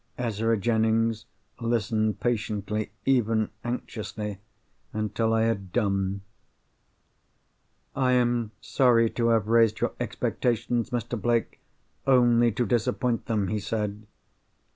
Ezra 0.17 0.57
Jennings 0.57 1.25
listened 1.59 2.19
patiently, 2.19 2.89
even 3.05 3.51
anxiously, 3.63 4.39
until 4.93 5.31
I 5.31 5.43
had 5.43 5.71
done. 5.71 6.21
"I 7.95 8.13
am 8.13 8.49
sorry 8.61 9.11
to 9.11 9.27
have 9.27 9.47
raised 9.47 9.79
your 9.79 9.93
expectations, 9.99 10.89
Mr. 10.89 11.21
Blake, 11.21 11.59
only 12.07 12.51
to 12.51 12.65
disappoint 12.65 13.27
them," 13.27 13.49
he 13.49 13.59
said. 13.59 14.07